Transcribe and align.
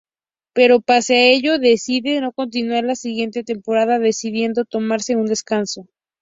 Pero 0.57 0.75
pese 0.87 1.13
a 1.15 1.23
ello 1.35 1.59
decide 1.59 2.19
no 2.21 2.31
continuar 2.33 2.83
la 2.85 2.95
siguiente 2.95 3.43
temporada, 3.43 3.99
decidiendo 3.99 4.65
tomarse 4.65 5.15
un 5.15 5.27
descanso. 5.27 5.87